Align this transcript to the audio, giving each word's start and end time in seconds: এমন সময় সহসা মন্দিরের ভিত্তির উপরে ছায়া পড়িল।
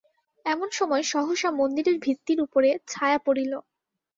এমন 0.45 0.69
সময় 0.71 1.03
সহসা 1.11 1.49
মন্দিরের 1.51 1.97
ভিত্তির 1.99 2.39
উপরে 2.41 2.69
ছায়া 2.87 3.19
পড়িল। 3.25 3.53